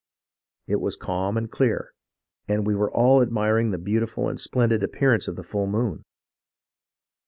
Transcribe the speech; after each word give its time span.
It 0.67 0.77
was 0.77 0.95
calm 0.97 1.37
and 1.37 1.51
clear, 1.51 1.93
and 2.47 2.65
we 2.65 2.73
were 2.73 2.91
all 2.91 3.23
admir 3.23 3.61
ing 3.61 3.69
the 3.69 3.77
beautiful 3.77 4.29
and 4.29 4.39
splendid 4.39 4.81
appearance 4.81 5.27
of 5.27 5.35
the 5.35 5.43
full 5.43 5.67
moon. 5.67 6.05